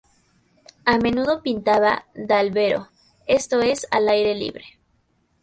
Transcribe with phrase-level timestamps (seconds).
[0.83, 2.87] A menudo pintaba "dal vero",
[3.27, 4.65] esto es, al aire libre.